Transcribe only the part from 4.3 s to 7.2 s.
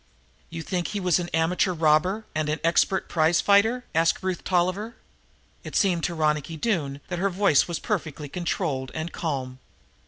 Tolliver. It seemed to Ronicky Doone that